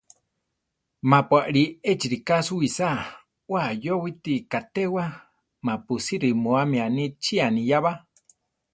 Mapu 1.09 1.35
alí 1.45 1.63
echi 1.89 2.07
rika 2.13 2.35
suwísa, 2.47 2.89
we 3.51 3.57
ayóweti 3.71 4.33
katéwa, 4.51 5.03
mapusí 5.65 6.15
rimúami 6.23 6.77
aní 6.85 7.03
chí 7.23 7.35
aniyába. 7.47 7.91